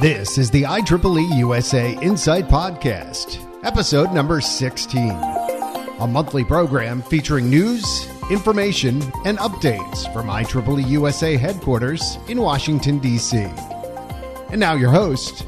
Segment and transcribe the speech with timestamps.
[0.00, 8.08] This is the IEEE USA Insight Podcast, episode number 16, a monthly program featuring news,
[8.30, 13.38] information, and updates from IEEE USA headquarters in Washington, D.C.
[14.50, 15.44] And now your host,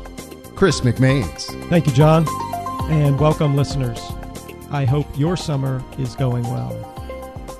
[0.56, 1.44] Chris McManes.
[1.68, 2.26] Thank you, John,
[2.90, 4.00] and welcome, listeners.
[4.72, 6.72] I hope your summer is going well.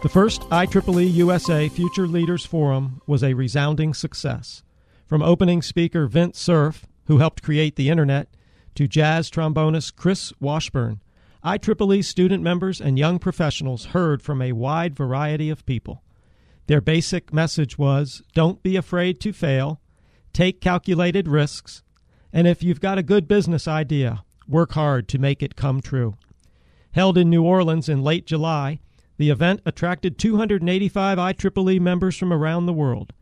[0.02, 4.64] The first IEEE USA Future Leaders Forum was a resounding success.
[5.10, 8.28] From opening speaker Vint Cerf, who helped create the internet,
[8.76, 11.00] to jazz trombonist Chris Washburne,
[11.44, 16.04] IEEE student members and young professionals heard from a wide variety of people.
[16.68, 19.80] Their basic message was don't be afraid to fail,
[20.32, 21.82] take calculated risks,
[22.32, 26.14] and if you've got a good business idea, work hard to make it come true.
[26.92, 28.78] Held in New Orleans in late July,
[29.16, 33.12] the event attracted 285 IEEE members from around the world.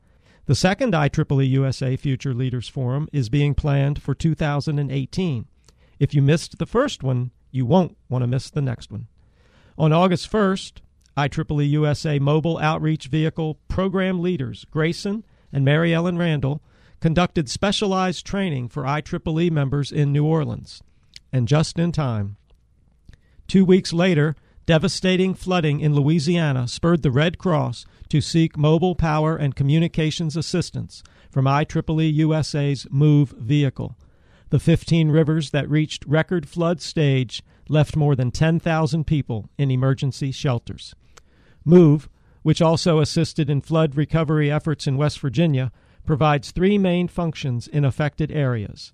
[0.48, 5.46] The second IEEE USA Future Leaders Forum is being planned for 2018.
[5.98, 9.08] If you missed the first one, you won't want to miss the next one.
[9.76, 10.78] On August 1st,
[11.18, 16.62] IEEE USA Mobile Outreach Vehicle program leaders Grayson and Mary Ellen Randall
[16.98, 20.82] conducted specialized training for IEEE members in New Orleans.
[21.30, 22.38] And just in time.
[23.48, 24.34] Two weeks later,
[24.68, 31.02] Devastating flooding in Louisiana spurred the Red Cross to seek mobile power and communications assistance
[31.30, 33.96] from IEEE USA's MOVE vehicle.
[34.50, 40.32] The 15 rivers that reached record flood stage left more than 10,000 people in emergency
[40.32, 40.94] shelters.
[41.64, 42.10] MOVE,
[42.42, 45.72] which also assisted in flood recovery efforts in West Virginia,
[46.04, 48.92] provides three main functions in affected areas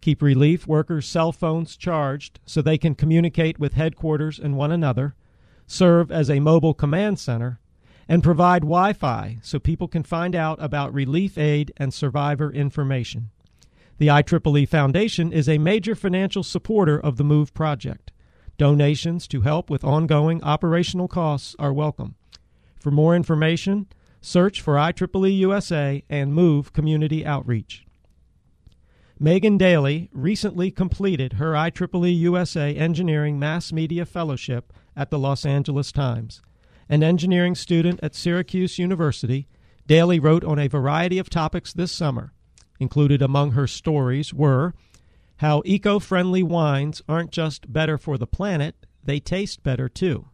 [0.00, 5.14] keep relief workers' cell phones charged so they can communicate with headquarters and one another,
[5.66, 7.60] serve as a mobile command center,
[8.08, 13.30] and provide Wi Fi so people can find out about relief aid and survivor information.
[13.98, 18.10] The IEEE Foundation is a major financial supporter of the MOVE project.
[18.56, 22.14] Donations to help with ongoing operational costs are welcome.
[22.78, 23.86] For more information,
[24.22, 27.86] search for IEEE USA and MOVE Community Outreach.
[29.22, 35.92] Megan Daly recently completed her IEEE USA Engineering Mass Media Fellowship at the Los Angeles
[35.92, 36.40] Times.
[36.88, 39.46] An engineering student at Syracuse University,
[39.86, 42.32] Daly wrote on a variety of topics this summer.
[42.78, 44.72] Included among her stories were
[45.36, 50.28] how eco friendly wines aren't just better for the planet, they taste better too.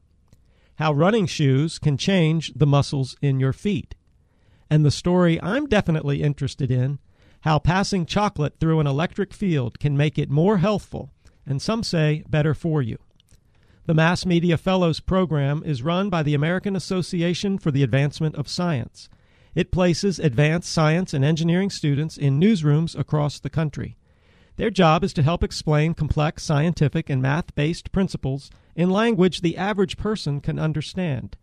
[0.77, 3.97] How running shoes can change the muscles in your feet.
[4.71, 7.01] And the story I'm definitely interested in
[7.47, 11.13] how passing chocolate through an electric field can make it more healthful
[11.47, 12.99] and some say better for you.
[13.85, 18.49] The Mass Media Fellows program is run by the American Association for the Advancement of
[18.49, 19.09] Science.
[19.55, 23.97] It places advanced science and engineering students in newsrooms across the country.
[24.57, 29.57] Their job is to help explain complex scientific and math based principles in language the
[29.57, 31.37] average person can understand.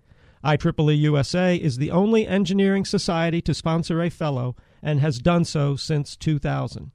[0.43, 5.75] IEEE USA is the only engineering society to sponsor a fellow and has done so
[5.75, 6.91] since 2000.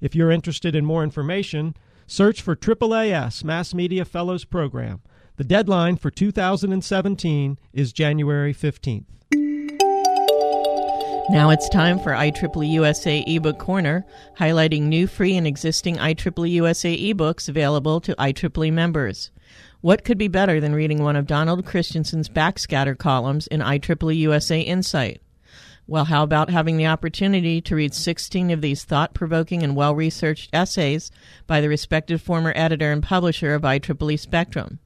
[0.00, 1.76] If you're interested in more information,
[2.06, 5.00] search for AAAS Mass Media Fellows Program.
[5.36, 9.06] The deadline for 2017 is January 15th.
[11.30, 14.04] Now it's time for IEEE USA eBook Corner,
[14.36, 19.30] highlighting new free and existing IEEE USA ebooks available to IEEE members.
[19.80, 24.60] What could be better than reading one of Donald Christiansen's backscatter columns in IEEE USA
[24.60, 25.22] Insight?
[25.90, 29.92] Well, how about having the opportunity to read 16 of these thought provoking and well
[29.92, 31.10] researched essays
[31.48, 34.78] by the respected former editor and publisher of IEEE Spectrum?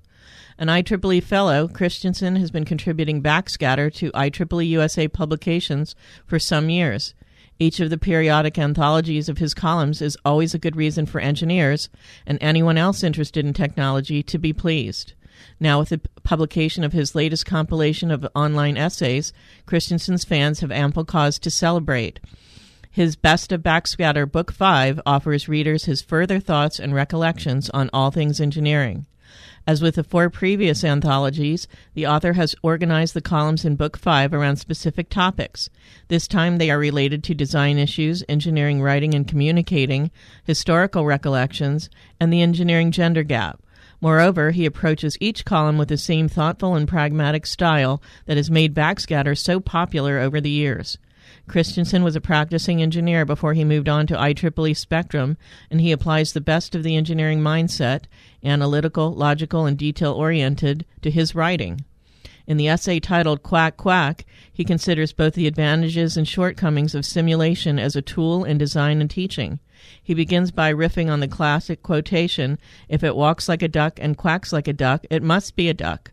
[0.56, 5.94] An IEEE Fellow, Christiansen has been contributing backscatter to IEEE USA publications
[6.24, 7.12] for some years.
[7.58, 11.90] Each of the periodic anthologies of his columns is always a good reason for engineers
[12.26, 15.12] and anyone else interested in technology to be pleased.
[15.60, 19.32] Now, with the publication of his latest compilation of online essays,
[19.66, 22.20] Christiansen's fans have ample cause to celebrate.
[22.90, 28.12] His Best of Backscatter Book 5 offers readers his further thoughts and recollections on all
[28.12, 29.06] things engineering.
[29.66, 34.34] As with the four previous anthologies, the author has organized the columns in Book 5
[34.34, 35.70] around specific topics.
[36.08, 40.10] This time they are related to design issues, engineering writing and communicating,
[40.44, 41.88] historical recollections,
[42.20, 43.60] and the engineering gender gap.
[44.04, 48.74] Moreover, he approaches each column with the same thoughtful and pragmatic style that has made
[48.74, 50.98] backscatter so popular over the years.
[51.48, 55.38] Christiansen was a practicing engineer before he moved on to IEEE Spectrum,
[55.70, 58.02] and he applies the best of the engineering mindset,
[58.44, 61.82] analytical, logical, and detail oriented, to his writing.
[62.46, 67.78] In the essay titled Quack Quack, he considers both the advantages and shortcomings of simulation
[67.78, 69.60] as a tool in design and teaching.
[70.02, 72.58] He begins by riffing on the classic quotation
[72.88, 75.74] If it walks like a duck and quacks like a duck, it must be a
[75.74, 76.12] duck.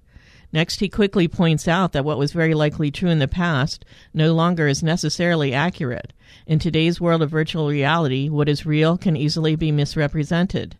[0.53, 4.33] Next, he quickly points out that what was very likely true in the past no
[4.33, 6.11] longer is necessarily accurate.
[6.45, 10.75] In today's world of virtual reality, what is real can easily be misrepresented.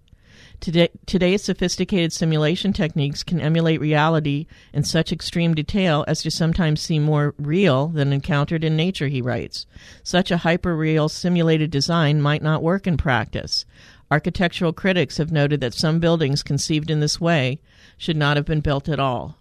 [0.61, 6.79] Today, today's sophisticated simulation techniques can emulate reality in such extreme detail as to sometimes
[6.79, 9.65] seem more real than encountered in nature, he writes.
[10.03, 13.65] Such a hyper-real simulated design might not work in practice.
[14.11, 17.57] Architectural critics have noted that some buildings conceived in this way
[17.97, 19.37] should not have been built at all.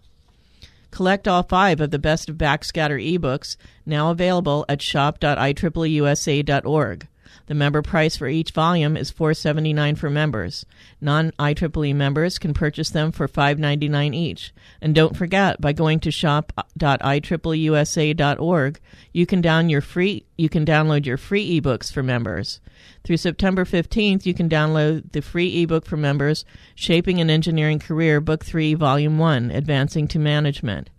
[0.89, 7.07] Collect all five of the best of Backscatter ebooks, now available at shop.ieeeusa.org.
[7.51, 10.65] The member price for each volume is $4.79 for members.
[11.01, 14.53] Non-IEEE members can purchase them for $5.99 each.
[14.79, 18.79] And don't forget, by going to shop.ieeeusa.org,
[19.11, 22.61] you can down your free you can download your free ebooks for members.
[23.03, 28.21] Through September 15th, you can download the free ebook for members, Shaping an Engineering Career,
[28.21, 30.89] Book 3, Volume 1, Advancing to Management.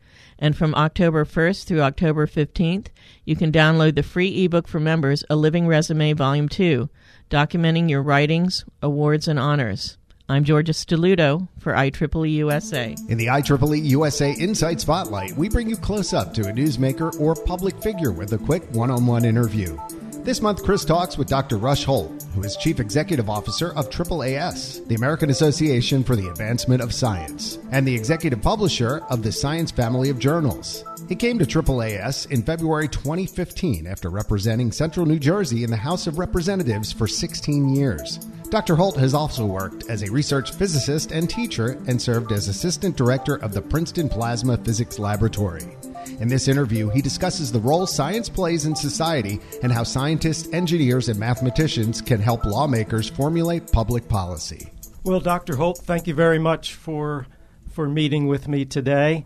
[0.42, 2.88] And from October 1st through October 15th,
[3.24, 6.90] you can download the free ebook for members, A Living Resume Volume 2,
[7.30, 9.98] documenting your writings, awards, and honors.
[10.28, 12.96] I'm Georgia Stelluto for IEEE USA.
[13.08, 17.36] In the IEEE USA Insight Spotlight, we bring you close up to a newsmaker or
[17.36, 19.78] public figure with a quick one on one interview.
[20.24, 21.56] This month, Chris talks with Dr.
[21.56, 26.80] Rush Holt, who is Chief Executive Officer of AAAS, the American Association for the Advancement
[26.80, 30.84] of Science, and the Executive Publisher of the Science Family of Journals.
[31.08, 36.06] He came to AAAS in February 2015 after representing Central New Jersey in the House
[36.06, 38.18] of Representatives for 16 years.
[38.48, 38.76] Dr.
[38.76, 43.38] Holt has also worked as a research physicist and teacher and served as Assistant Director
[43.38, 45.76] of the Princeton Plasma Physics Laboratory.
[46.20, 51.08] In this interview, he discusses the role science plays in society and how scientists, engineers,
[51.08, 54.72] and mathematicians can help lawmakers formulate public policy.
[55.04, 55.56] Well, Dr.
[55.56, 57.26] Holt, thank you very much for
[57.72, 59.24] for meeting with me today.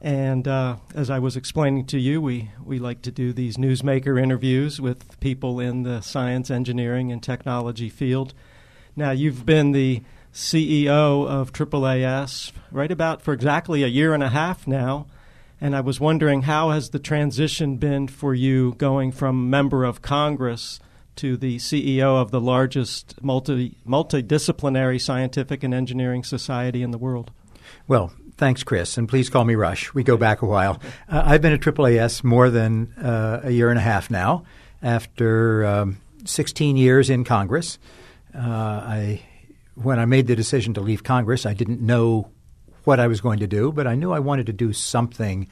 [0.00, 4.20] And uh, as I was explaining to you, we, we like to do these newsmaker
[4.20, 8.32] interviews with people in the science, engineering, and technology field.
[8.96, 10.02] Now, you've been the
[10.32, 15.06] CEO of AAAS right about for exactly a year and a half now.
[15.60, 20.00] And I was wondering how has the transition been for you going from member of
[20.00, 20.80] Congress
[21.16, 27.30] to the CEO of the largest multi multidisciplinary scientific and engineering society in the world?
[27.86, 29.92] Well, thanks, Chris, and please call me Rush.
[29.92, 30.80] We go back a while.
[31.08, 34.44] Uh, I've been at AAAS more than uh, a year and a half now.
[34.82, 37.78] After um, 16 years in Congress,
[38.34, 39.22] uh, I
[39.74, 42.30] when I made the decision to leave Congress, I didn't know
[42.84, 45.48] what I was going to do, but I knew I wanted to do something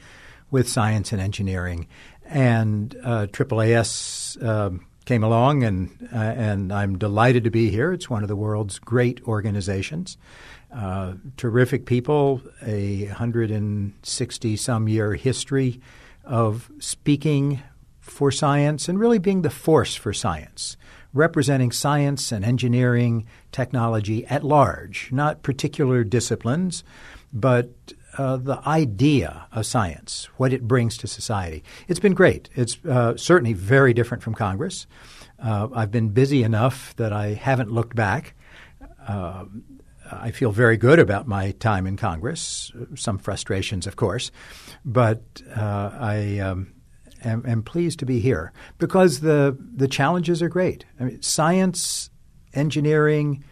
[0.51, 1.87] with science and engineering.
[2.25, 4.71] And uh, AAAS uh,
[5.05, 7.91] came along, and uh, and I'm delighted to be here.
[7.91, 10.17] It's one of the world's great organizations.
[10.71, 15.81] Uh, terrific people, a 160 some year history
[16.23, 17.63] of speaking
[17.99, 20.77] for science and really being the force for science,
[21.11, 26.83] representing science and engineering technology at large, not particular disciplines,
[27.31, 27.69] but
[28.17, 31.63] uh, the idea of science, what it brings to society.
[31.87, 32.49] It's been great.
[32.55, 34.87] It's uh, certainly very different from Congress.
[35.41, 38.35] Uh, I've been busy enough that I haven't looked back.
[39.07, 39.45] Uh,
[40.11, 42.71] I feel very good about my time in Congress.
[42.95, 44.31] Some frustrations, of course,
[44.83, 45.21] but
[45.55, 46.73] uh, I um,
[47.23, 50.85] am, am, pleased to be here because the the challenges are great.
[50.99, 52.09] I mean, science,
[52.53, 53.43] engineering,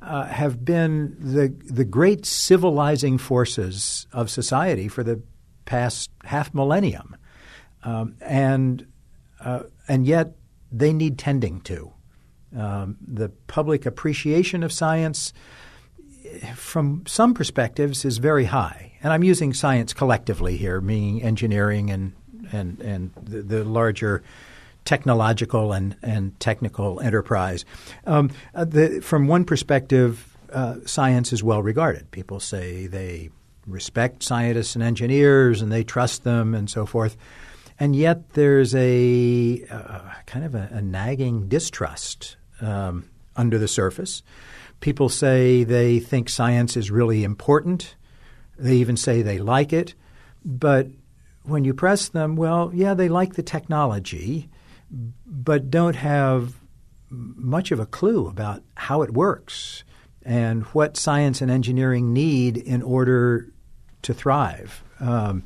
[0.00, 5.20] uh, have been the the great civilizing forces of society for the
[5.64, 7.16] past half millennium,
[7.82, 8.86] um, and
[9.40, 10.36] uh, and yet
[10.70, 11.92] they need tending to.
[12.56, 15.34] Um, the public appreciation of science,
[16.54, 22.12] from some perspectives, is very high, and I'm using science collectively here, meaning engineering and
[22.52, 24.22] and and the, the larger
[24.88, 27.66] technological and, and technical enterprise.
[28.06, 32.10] Um, uh, the, from one perspective, uh, science is well regarded.
[32.10, 33.28] People say they
[33.66, 37.18] respect scientists and engineers and they trust them and so forth.
[37.78, 44.22] And yet there's a uh, kind of a, a nagging distrust um, under the surface.
[44.80, 47.94] People say they think science is really important.
[48.58, 49.94] They even say they like it.
[50.46, 50.86] But
[51.42, 54.48] when you press them, well, yeah, they like the technology,
[54.90, 56.54] but don't have
[57.10, 59.84] much of a clue about how it works
[60.22, 63.52] and what science and engineering need in order
[64.02, 64.82] to thrive.
[65.00, 65.44] Um,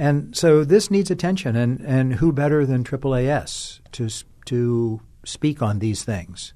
[0.00, 4.08] And so this needs attention, and, and who better than AAAS to,
[4.46, 6.54] to speak on these things?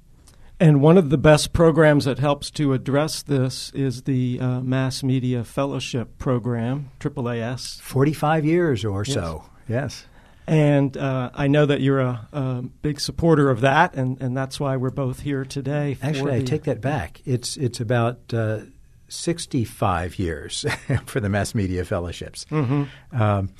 [0.59, 5.03] And one of the best programs that helps to address this is the uh, Mass
[5.03, 7.81] Media Fellowship Program, AAAS.
[7.83, 9.15] 45 years or yes.
[9.15, 10.07] so, yes.
[10.47, 14.61] And uh, I know that you're a, a, big supporter of that, and, and that's
[14.61, 15.97] why we're both here today.
[16.03, 17.23] Actually, the, I take that back.
[17.25, 18.61] It's, it's about uh,
[19.09, 20.67] 65 years
[21.07, 22.45] for the Mass Media Fellowships.
[22.51, 23.21] Mm-hmm.
[23.21, 23.51] Um,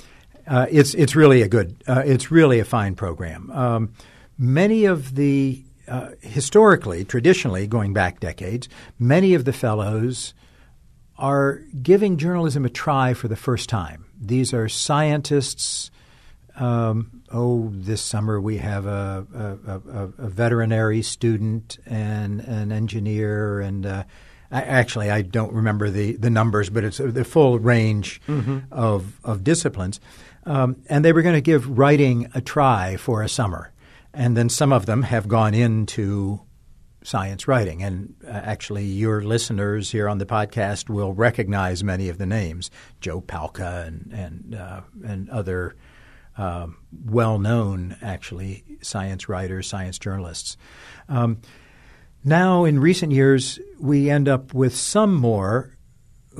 [0.47, 3.49] uh, it's, it's really a good, uh, it's really a fine program.
[3.51, 3.93] Um,
[4.37, 10.33] many of the uh, historically, traditionally, going back decades, many of the fellows
[11.17, 14.05] are giving journalism a try for the first time.
[14.19, 15.91] These are scientists.
[16.57, 23.59] Um, oh, this summer we have a, a, a, a, veterinary student and an engineer,
[23.59, 24.03] and uh,
[24.51, 28.59] I, actually I don't remember the, the numbers, but it's the full range mm-hmm.
[28.71, 29.99] of, of disciplines.
[30.45, 33.73] Um, and they were going to give writing a try for a summer.
[34.13, 36.41] And then some of them have gone into
[37.03, 37.83] science writing.
[37.83, 42.71] And uh, actually, your listeners here on the podcast will recognize many of the names
[43.01, 45.75] Joe Palca and, and, uh, and other
[46.37, 46.67] uh,
[47.05, 50.57] well known, actually, science writers, science journalists.
[51.07, 51.41] Um,
[52.23, 55.75] now, in recent years, we end up with some more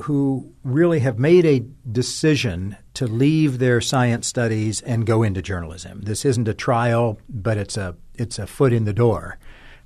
[0.02, 6.02] who really have made a decision to leave their science studies and go into journalism.
[6.02, 9.38] This isn't a trial, but it's a it's a foot in the door.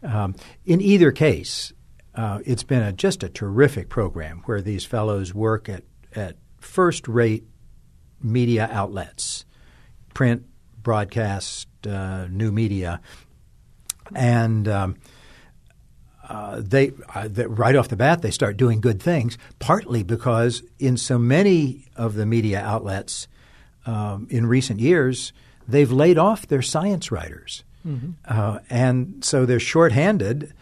[0.02, 1.73] Um, in either case,
[2.14, 7.07] uh, it's been a, just a terrific program where these fellows work at at first
[7.07, 7.45] rate
[8.23, 9.45] media outlets,
[10.14, 10.45] print,
[10.83, 13.00] broadcast, uh, new media,
[14.14, 14.97] and um,
[16.29, 19.37] uh, they, uh, they, right off the bat they start doing good things.
[19.59, 23.29] Partly because in so many of the media outlets
[23.87, 25.33] um, in recent years,
[25.67, 28.11] they've laid off their science writers, mm-hmm.
[28.26, 30.52] uh, and so they're shorthanded.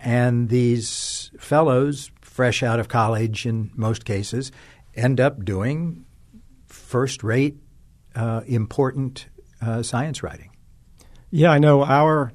[0.00, 4.52] And these fellows, fresh out of college in most cases,
[4.94, 6.04] end up doing
[6.66, 7.56] first-rate,
[8.14, 9.26] uh, important
[9.60, 10.50] uh, science writing.
[11.30, 12.32] Yeah, I know our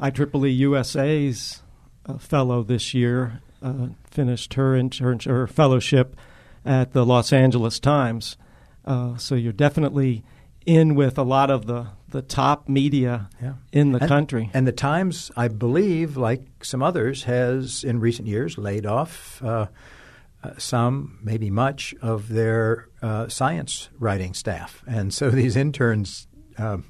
[0.00, 1.62] IEEE USA's
[2.06, 6.16] a fellow this year, uh, finished her, her, her fellowship
[6.64, 8.36] at the Los Angeles Times.
[8.84, 10.22] Uh, so you're definitely
[10.66, 13.54] in with a lot of the, the top media yeah.
[13.72, 14.50] in the and, country.
[14.52, 19.46] And the Times, I believe, like some others, has in recent years laid off uh,
[19.48, 19.66] uh,
[20.58, 24.82] some, maybe much, of their uh, science writing staff.
[24.86, 26.26] And so these interns
[26.58, 26.84] um,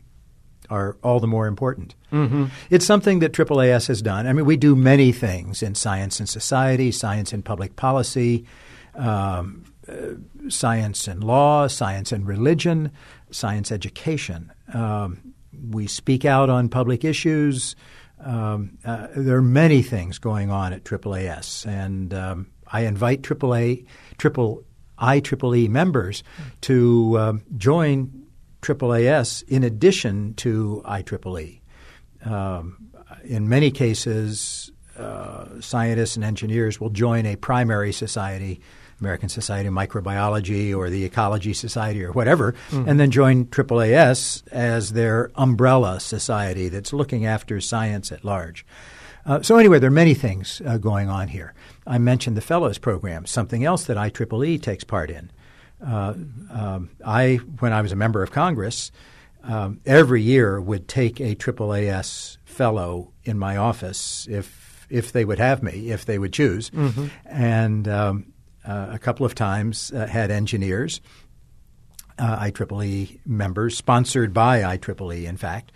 [0.71, 1.95] are all the more important.
[2.13, 2.47] Mm-hmm.
[2.71, 4.27] It's something that AAAS has done.
[4.27, 8.47] I mean, we do many things in science and society, science and public policy,
[8.95, 12.91] um, uh, science and law, science and religion,
[13.31, 14.53] science education.
[14.73, 15.35] Um,
[15.71, 17.77] we speak out on public issues.
[18.21, 23.87] Um, uh, there are many things going on at AAAS, and um, I invite AAA,
[24.19, 24.65] triple
[24.99, 26.25] IEEE members
[26.63, 28.27] to uh, join
[28.63, 31.61] AAAS in addition to IEEE.
[32.25, 32.91] Um,
[33.23, 38.61] in many cases, uh, scientists and engineers will join a primary society,
[39.01, 42.89] American Society of Microbiology or the Ecology Society or whatever, mm-hmm.
[42.89, 48.67] and then join AAAS as their umbrella society that's looking after science at large.
[49.27, 51.55] Uh, so anyway, there are many things uh, going on here.
[51.87, 55.31] I mentioned the Fellows Program, something else that IEEE takes part in.
[55.85, 56.15] Uh,
[56.51, 58.91] um, I, when I was a member of Congress,
[59.43, 65.39] um, every year would take a AAAS fellow in my office if if they would
[65.39, 67.07] have me, if they would choose, mm-hmm.
[67.25, 68.33] and um,
[68.65, 71.01] uh, a couple of times uh, had engineers,
[72.19, 75.73] uh, IEEE members, sponsored by IEEE, in fact.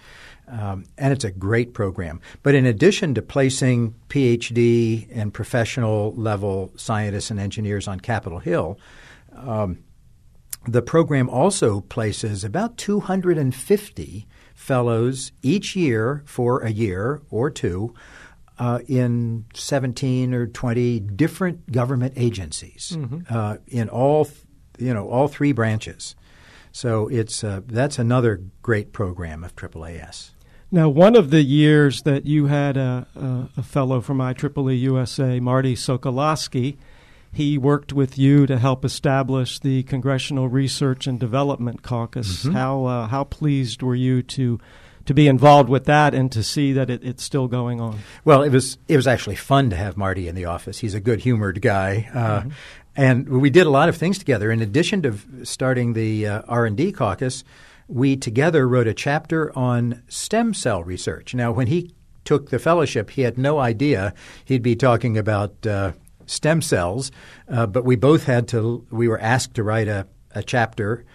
[0.47, 2.21] Um, and it's a great program.
[2.43, 8.79] But in addition to placing PhD and professional level scientists and engineers on Capitol Hill,
[9.35, 9.79] um,
[10.67, 17.95] the program also places about 250 fellows each year for a year or two
[18.59, 23.21] uh, in 17 or 20 different government agencies mm-hmm.
[23.31, 24.29] uh, in all
[24.79, 26.15] you know all three branches.
[26.73, 30.31] So it's uh, that's another great program of AAAS.
[30.71, 35.41] Now, one of the years that you had a, a, a fellow from IEEE USA,
[35.41, 36.77] Marty Sokolowski,
[37.33, 42.45] he worked with you to help establish the Congressional Research and Development Caucus.
[42.45, 42.53] Mm-hmm.
[42.53, 44.61] How uh, how pleased were you to
[45.09, 47.99] to be involved with that and to see that it, it's still going on?
[48.27, 50.81] Well, it was it was actually fun to have Marty in the office.
[50.81, 52.49] He's a good humored guy, uh, mm-hmm.
[52.95, 54.51] and we did a lot of things together.
[54.51, 57.43] In addition to starting the uh, R and D caucus,
[57.89, 61.35] we together wrote a chapter on stem cell research.
[61.35, 61.95] Now, when he
[62.27, 64.13] took the fellowship, he had no idea
[64.45, 65.93] he'd be talking about uh,
[66.27, 67.11] stem cells,
[67.49, 68.87] uh, but we both had to.
[68.91, 71.07] We were asked to write a, a chapter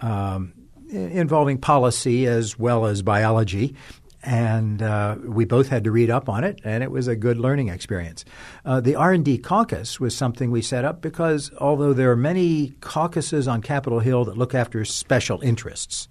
[0.00, 0.52] um,
[0.90, 3.74] involving policy as well as biology,
[4.22, 7.38] and uh, we both had to read up on it, and it was a good
[7.38, 8.24] learning experience.
[8.64, 13.46] Uh, the R&D caucus was something we set up because although there are many caucuses
[13.46, 16.08] on Capitol Hill that look after special interests,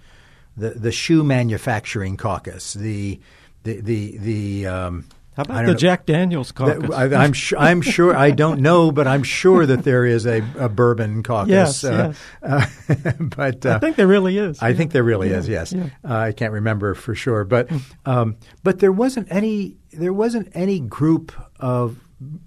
[0.55, 3.19] the the shoe manufacturing caucus, the
[3.63, 5.05] the the, the um,
[5.38, 5.77] how about the know.
[5.77, 6.89] Jack Daniels caucus?
[6.89, 7.60] I, am sure.
[7.60, 8.17] I'm sure.
[8.17, 11.51] I don't know, but I'm sure that there is a, a bourbon caucus.
[11.51, 12.67] Yes, uh, yes.
[12.98, 14.60] Uh, but uh, I think there really is.
[14.63, 14.75] I yeah.
[14.75, 15.38] think there really yeah.
[15.38, 15.48] is.
[15.48, 15.89] Yes, yeah.
[16.03, 17.77] Uh, I can't remember for sure, but hmm.
[18.08, 19.77] um, but there wasn't any.
[19.91, 22.00] There wasn't any group of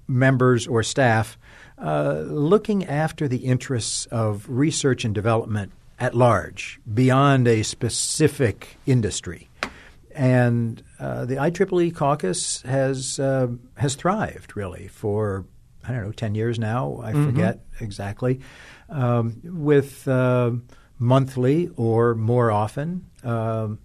[0.09, 1.39] members or staff
[1.79, 5.71] uh, looking after the interests of research and development
[6.01, 9.50] at large, beyond a specific industry
[10.15, 15.47] and uh, the IEEE caucus has uh, has thrived really for
[15.85, 17.01] I don't know ten years now.
[17.03, 17.27] I mm-hmm.
[17.27, 18.41] forget exactly,
[18.89, 20.53] um, with uh,
[20.99, 23.79] monthly or more often um,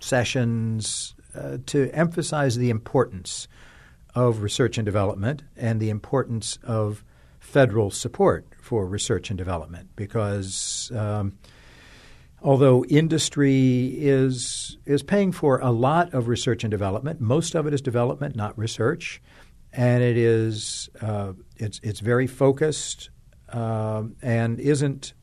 [0.00, 3.48] sessions uh, to emphasize the importance
[4.14, 7.04] of research and development and the importance of
[7.40, 10.90] federal support for research and development because.
[10.94, 11.38] Um,
[12.44, 17.74] although industry is is paying for a lot of research and development, most of it
[17.74, 19.20] is development, not research,
[19.72, 23.10] and it is uh, it's it's very focused
[23.52, 25.14] uh, and isn't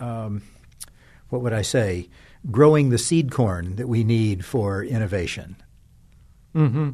[0.00, 0.42] um,
[1.28, 2.08] what would I say
[2.50, 5.56] growing the seed corn that we need for innovation.
[6.54, 6.90] Mm-hmm.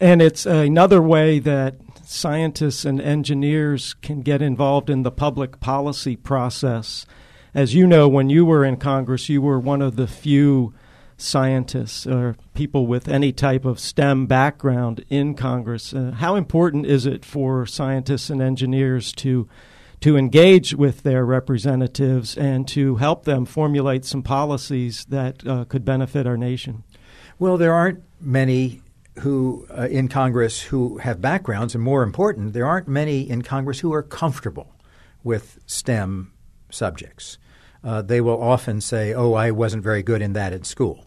[0.00, 6.14] And it's another way that scientists and engineers can get involved in the public policy
[6.14, 7.06] process
[7.54, 10.72] as you know, when you were in Congress, you were one of the few
[11.16, 15.92] scientists or people with any type of STEM background in Congress.
[15.92, 19.48] Uh, how important is it for scientists and engineers to
[20.00, 25.84] to engage with their representatives and to help them formulate some policies that uh, could
[25.84, 26.82] benefit our nation?
[27.38, 28.82] Well, there aren't many
[29.20, 33.78] who uh, in Congress who have backgrounds, and more important, there aren't many in Congress
[33.78, 34.74] who are comfortable
[35.22, 36.32] with STEM
[36.68, 37.38] subjects
[37.84, 41.06] uh, they will often say, "Oh, I wasn't very good in that at school."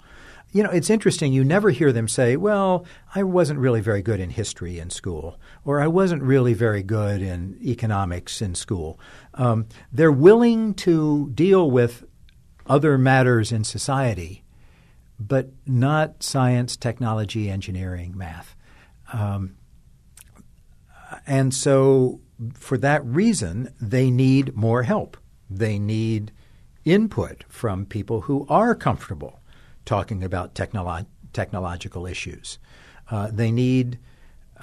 [0.52, 1.34] You know, it's interesting.
[1.34, 5.40] You never hear them say, "Well, I wasn't really very good in history in school,"
[5.64, 9.00] or "I wasn't really very good in economics in school."
[9.34, 12.06] Um, they're willing to deal with
[12.68, 14.44] other matters in society,
[15.20, 18.56] but not science, technology, engineering, math.
[19.14, 19.56] Um,
[21.28, 22.20] and so,
[22.54, 25.18] for that reason, they need more help.
[25.50, 26.32] They need
[26.86, 29.39] input from people who are comfortable
[29.84, 32.60] talking about technolo- technological issues.
[33.10, 34.00] Uh, they need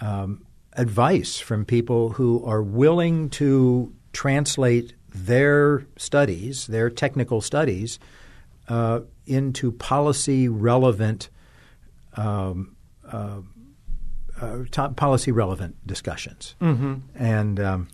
[0.00, 7.98] um, advice from people who are willing to translate their studies, their technical studies,
[8.68, 11.28] uh, into policy relevant
[12.14, 12.76] um,
[13.10, 13.40] uh,
[14.40, 16.54] uh policy relevant discussions.
[16.60, 16.94] Mm-hmm.
[17.14, 17.88] And um,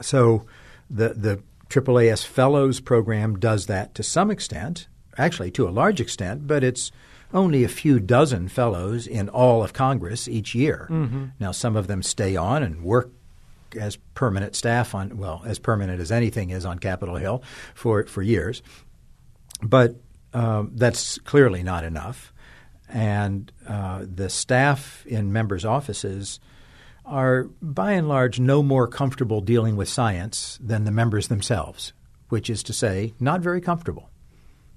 [0.00, 0.46] so
[0.90, 1.42] the the
[1.74, 4.86] AAAS Fellows program does that to some extent,
[5.18, 6.92] actually to a large extent, but it's
[7.32, 10.86] only a few dozen fellows in all of Congress each year.
[10.88, 11.24] Mm-hmm.
[11.40, 13.10] Now, some of them stay on and work
[13.76, 17.42] as permanent staff on, well, as permanent as anything is on Capitol Hill
[17.74, 18.62] for, for years.
[19.60, 19.96] But
[20.32, 22.32] um, that's clearly not enough.
[22.88, 26.38] And uh, the staff in members' offices–
[27.04, 31.92] are by and large no more comfortable dealing with science than the members themselves,
[32.28, 34.10] which is to say, not very comfortable.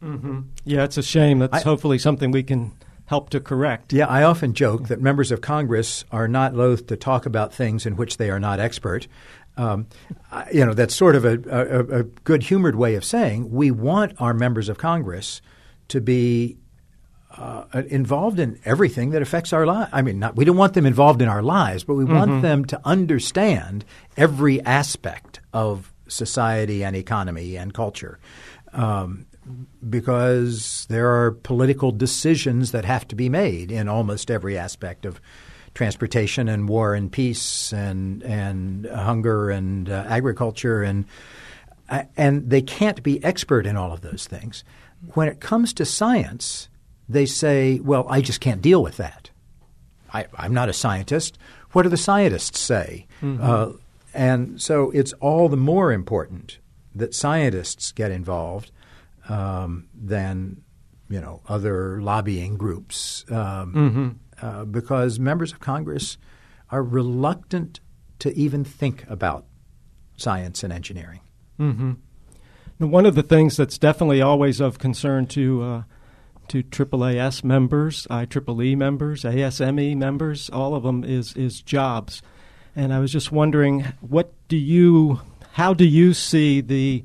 [0.03, 0.41] Mm-hmm.
[0.65, 1.39] Yeah, it's a shame.
[1.39, 2.73] That's I, hopefully something we can
[3.05, 3.93] help to correct.
[3.93, 7.85] Yeah, I often joke that members of Congress are not loath to talk about things
[7.85, 9.07] in which they are not expert.
[9.55, 9.87] Um,
[10.53, 14.13] you know, that's sort of a, a, a good humored way of saying we want
[14.19, 15.41] our members of Congress
[15.87, 16.57] to be
[17.35, 19.89] uh, involved in everything that affects our lives.
[19.93, 22.15] I mean, not, we don't want them involved in our lives, but we mm-hmm.
[22.15, 23.85] want them to understand
[24.15, 28.19] every aspect of society and economy and culture.
[28.73, 29.25] Um,
[29.89, 35.21] because there are political decisions that have to be made in almost every aspect of
[35.73, 41.05] transportation and war and peace and and hunger and uh, agriculture and
[41.89, 44.63] uh, and they can't be expert in all of those things.
[45.13, 46.67] When it comes to science,
[47.09, 49.29] they say, well, I just can't deal with that.
[50.13, 51.37] I, am not a scientist.
[51.71, 53.07] What do the scientists say?
[53.21, 53.43] Mm-hmm.
[53.43, 53.73] Uh,
[54.13, 56.59] and so it's all the more important
[56.95, 58.71] that scientists get involved
[59.29, 60.63] um, than
[61.09, 64.45] you know other lobbying groups um, mm-hmm.
[64.45, 66.17] uh, because members of Congress
[66.71, 67.79] are reluctant
[68.19, 69.45] to even think about
[70.17, 71.21] science and engineering.
[71.59, 71.93] Mm-hmm.
[72.79, 75.83] Now, one of the things that's definitely always of concern to uh,
[76.49, 82.21] to AAAS members, IEEE members, ASME members, all of them is is jobs.
[82.75, 85.21] And I was just wondering, what do you,
[85.53, 87.03] how do you see the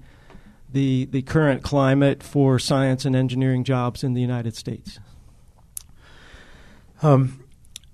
[0.70, 4.98] the the current climate for science and engineering jobs in the United States?
[7.02, 7.44] Um,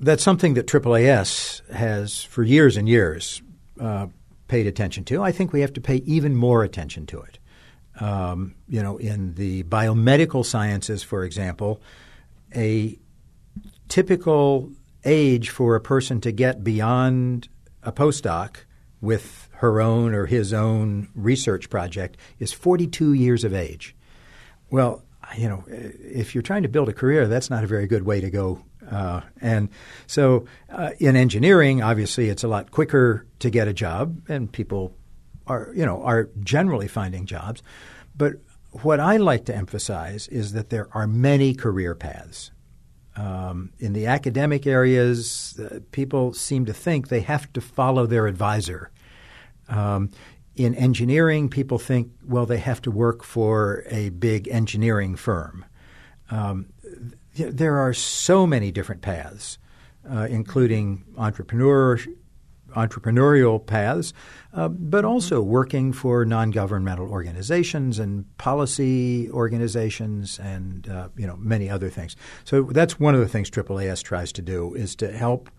[0.00, 3.42] that's something that AAAS has for years and years
[3.80, 4.08] uh,
[4.48, 5.22] paid attention to.
[5.22, 7.38] I think we have to pay even more attention to it.
[8.00, 11.82] Um, you know, in the biomedical sciences, for example,
[12.54, 12.98] a
[13.88, 14.70] typical
[15.04, 17.48] age for a person to get beyond
[17.82, 18.58] a postdoc
[19.00, 23.94] with her own or his own research project is 42 years of age.
[24.70, 25.02] Well,
[25.36, 28.20] you know, if you're trying to build a career, that's not a very good way
[28.20, 28.64] to go.
[28.90, 29.68] Uh, and
[30.06, 34.94] so uh, in engineering, obviously, it's a lot quicker to get a job, and people
[35.48, 37.62] are, you know, are generally finding jobs.
[38.16, 38.34] But
[38.82, 42.50] what I like to emphasize is that there are many career paths.
[43.16, 48.26] Um, in the academic areas, uh, people seem to think they have to follow their
[48.26, 48.90] advisor.
[49.68, 50.10] Um,
[50.54, 55.64] in engineering, people think, well, they have to work for a big engineering firm.
[56.30, 56.66] Um,
[57.36, 59.58] th- there are so many different paths,
[60.08, 61.98] uh, including entrepreneur,
[62.74, 64.12] entrepreneurial paths,
[64.52, 71.68] uh, but also working for non-governmental organizations and policy organizations and uh, you know many
[71.68, 72.16] other things.
[72.44, 75.50] So that's one of the things AAAS tries to do is to help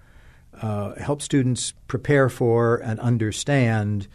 [0.62, 4.08] uh, help students prepare for and understand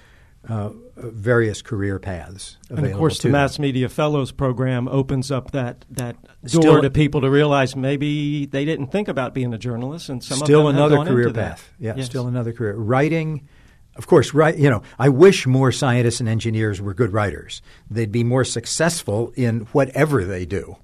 [0.49, 2.59] uh, various career paths.
[2.69, 3.33] And of course, the them.
[3.33, 8.47] Mass Media Fellows program opens up that that door Still, to people to realize maybe
[8.47, 11.73] they didn't think about being a journalist, and some still of them another career path.
[11.79, 12.07] Yeah, yes.
[12.07, 12.75] still another career.
[12.75, 13.49] Writing.
[13.97, 14.59] Of course, right.
[14.59, 17.63] You know, I wish more scientists and engineers were good writers.
[17.89, 20.77] They'd be more successful in whatever they do,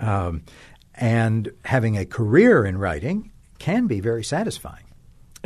[0.00, 0.42] um,
[0.94, 4.85] and having a career in writing can be very satisfying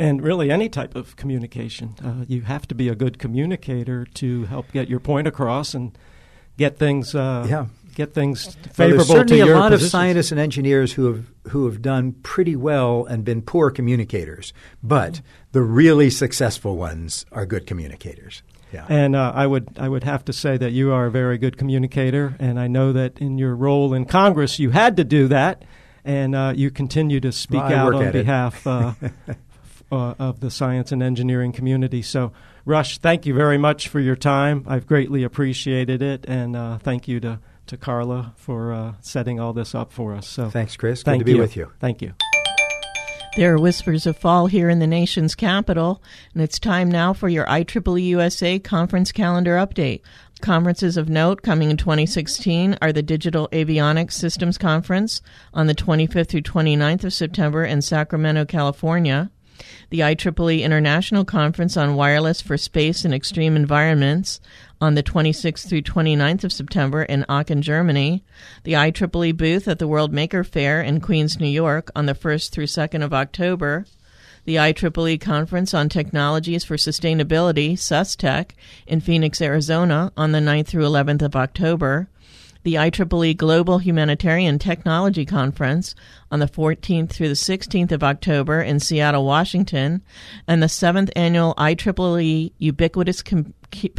[0.01, 1.95] and really any type of communication.
[2.03, 5.97] Uh, you have to be a good communicator to help get your point across and
[6.57, 7.13] get things.
[7.15, 7.65] Uh, yeah.
[7.93, 9.83] Get things favorable well, there's certainly a lot positions.
[9.87, 14.53] of scientists and engineers who have who have done pretty well and been poor communicators,
[14.81, 15.25] but Mm-hmm.
[15.51, 18.43] the really successful ones are good communicators.
[18.71, 18.85] Yeah.
[18.87, 21.57] And uh, I would I would have to say that you are a very good
[21.57, 25.65] communicator, and I know that in your role in Congress you had to do that,
[26.05, 28.93] and uh, you continue to speak Well, out on behalf uh,
[29.91, 32.01] uh, of the science and engineering community.
[32.01, 32.31] So,
[32.65, 34.63] Rush, thank you very much for your time.
[34.67, 39.53] I've greatly appreciated it, and uh, thank you to, to Carla for uh, setting all
[39.53, 40.27] this up for us.
[40.27, 41.03] So, Thanks, Chris.
[41.03, 41.41] thank Good to be you.
[41.41, 41.71] with you.
[41.79, 42.13] Thank you.
[43.37, 47.29] There are whispers of fall here in the nation's capital, and it's time now for
[47.29, 50.01] your IEEE USA conference calendar update.
[50.41, 55.21] Conferences of note coming in 2016 are the Digital Avionics Systems Conference
[55.53, 59.31] on the 25th through 29th of September in Sacramento, California,
[59.89, 64.39] the IEEE International Conference on Wireless for Space and Extreme Environments
[64.79, 68.23] on the 26th through 29th of September in Aachen, Germany,
[68.63, 72.49] the IEEE booth at the World Maker Faire in Queens, New York on the 1st
[72.49, 73.85] through 2nd of October,
[74.45, 78.55] the IEEE Conference on Technologies for Sustainability, SUSTECH,
[78.87, 82.09] in Phoenix, Arizona on the 9th through 11th of October,
[82.63, 85.95] the IEEE Global Humanitarian Technology Conference
[86.31, 90.01] on the 14th through the 16th of October in Seattle, Washington,
[90.47, 93.53] and the 7th Annual IEEE Ubiquitous Com-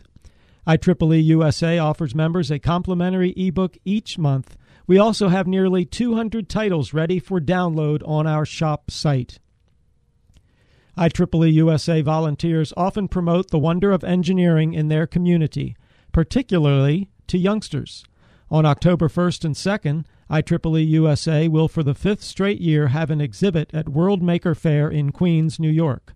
[0.66, 6.92] IEEE USA offers members a complimentary ebook each month we also have nearly 200 titles
[6.92, 9.38] ready for download on our shop site.
[10.99, 15.77] IEEE USA volunteers often promote the wonder of engineering in their community,
[16.12, 18.05] particularly to youngsters.
[18.52, 23.18] On October 1st and 2nd, IEEE USA will for the fifth straight year have an
[23.18, 26.12] exhibit at World Maker Faire in Queens, New York.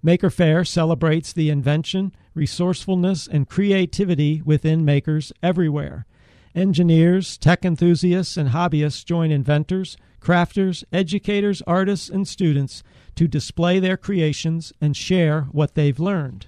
[0.00, 6.06] Maker Faire celebrates the invention, resourcefulness, and creativity within makers everywhere.
[6.54, 12.84] Engineers, tech enthusiasts, and hobbyists join inventors, crafters, educators, artists, and students
[13.16, 16.46] to display their creations and share what they've learned.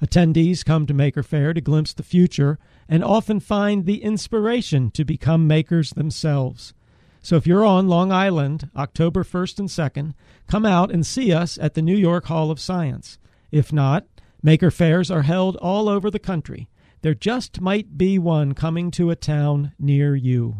[0.00, 5.04] Attendees come to Maker Faire to glimpse the future and often find the inspiration to
[5.04, 6.74] become makers themselves.
[7.20, 10.14] So if you're on Long Island, October 1st and 2nd,
[10.46, 13.18] come out and see us at the New York Hall of Science.
[13.50, 14.06] If not,
[14.42, 16.68] Maker fairs are held all over the country
[17.06, 20.56] there just might be one coming to a town near you.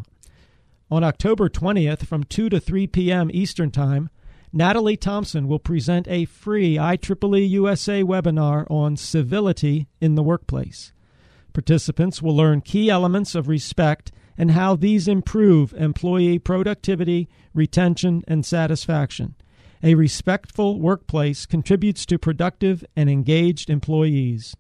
[0.91, 3.31] On October 20th from 2 to 3 p.m.
[3.33, 4.11] Eastern Time,
[4.53, 10.93] Natalie Thompson will present a free IEEE USA webinar on civility in the workplace.
[11.57, 18.45] Participants will learn key elements of respect and how these improve employee productivity, retention, and
[18.45, 19.35] satisfaction.
[19.83, 24.55] A respectful workplace contributes to productive and engaged employees.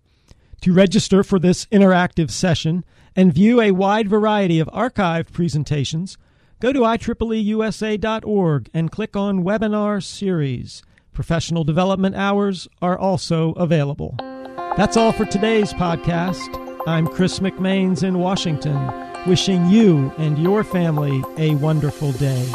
[0.63, 2.83] To register for this interactive session
[3.15, 6.17] and view a wide variety of archived presentations,
[6.61, 10.83] go to IEEEUSA.org and click on Webinar Series.
[11.13, 14.15] Professional development hours are also available.
[14.79, 16.66] That's all for today's podcast.
[16.87, 18.79] I'm Chris McManes in Washington,
[19.27, 22.49] wishing you and your family a wonderful day.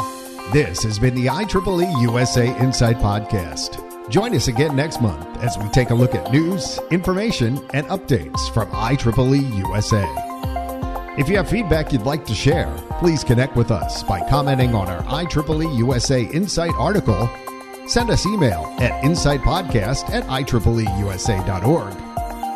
[0.54, 3.78] This has been the IEEE USA Insight Podcast.
[4.08, 8.50] Join us again next month as we take a look at news, information, and updates
[8.54, 10.06] from IEEE USA.
[11.18, 14.88] If you have feedback you'd like to share, please connect with us by commenting on
[14.88, 17.28] our IEEE USA Insight article.
[17.86, 22.01] Send us email at insightpodcast at IEEEUSA.org.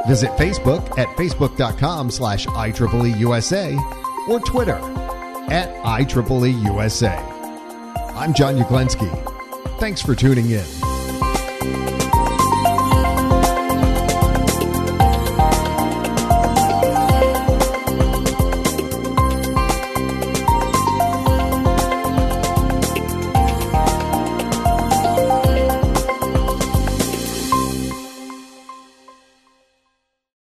[0.07, 4.79] Visit Facebook at facebook.com slash IEEEUSA or Twitter
[5.51, 7.37] at IEEEUSA.
[8.15, 9.11] I'm John Uglensky.
[9.79, 10.86] Thanks for tuning in.